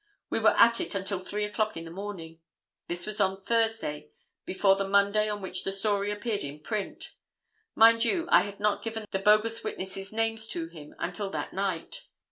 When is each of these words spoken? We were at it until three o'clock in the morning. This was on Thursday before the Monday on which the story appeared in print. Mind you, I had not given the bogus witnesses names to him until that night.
We 0.31 0.39
were 0.39 0.55
at 0.57 0.81
it 0.81 0.95
until 0.95 1.19
three 1.19 1.45
o'clock 1.45 1.77
in 1.77 1.85
the 1.85 1.91
morning. 1.91 2.39
This 2.87 3.05
was 3.05 3.21
on 3.21 3.39
Thursday 3.39 4.09
before 4.47 4.75
the 4.75 4.87
Monday 4.87 5.29
on 5.29 5.43
which 5.43 5.63
the 5.63 5.71
story 5.71 6.09
appeared 6.11 6.43
in 6.43 6.59
print. 6.61 7.13
Mind 7.75 8.03
you, 8.03 8.27
I 8.31 8.41
had 8.41 8.59
not 8.59 8.81
given 8.81 9.05
the 9.11 9.19
bogus 9.19 9.63
witnesses 9.63 10.11
names 10.11 10.47
to 10.47 10.69
him 10.69 10.95
until 10.97 11.29
that 11.29 11.53
night. 11.53 12.07